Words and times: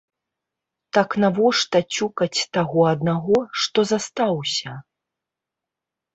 Так 0.97 1.09
навошта 1.23 1.77
цюкаць 1.97 2.47
таго 2.57 2.81
аднаго, 2.93 3.37
што 3.67 3.79
застаўся? 3.93 4.71